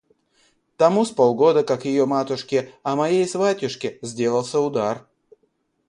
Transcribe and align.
Тому 0.77 1.05
с 1.05 1.11
полгода, 1.11 1.63
как 1.63 1.85
ее 1.85 2.07
матушке, 2.07 2.71
а 2.81 2.95
моей 2.95 3.27
сватьюшке, 3.27 3.99
сделался 4.01 4.59
удар... 4.59 5.07